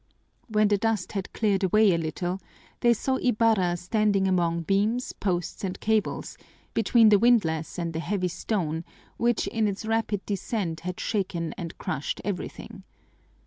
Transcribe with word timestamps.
When 0.47 0.67
the 0.69 0.79
dust 0.79 1.11
had 1.11 1.31
cleared 1.31 1.61
away 1.63 1.93
a 1.93 1.97
little, 1.99 2.39
they 2.79 2.91
saw 2.91 3.17
Ibarra 3.17 3.77
standing 3.77 4.27
among 4.27 4.63
beams, 4.63 5.13
posts, 5.13 5.63
and 5.63 5.79
cables, 5.79 6.39
between 6.73 7.09
the 7.09 7.19
windlass 7.19 7.77
and 7.77 7.93
the 7.93 7.99
heavy 7.99 8.29
stone, 8.29 8.83
which 9.17 9.45
in 9.45 9.67
its 9.67 9.85
rapid 9.85 10.25
descent 10.25 10.79
had 10.79 10.99
shaken 10.99 11.53
and 11.55 11.77
crushed 11.77 12.19
everything. 12.25 12.81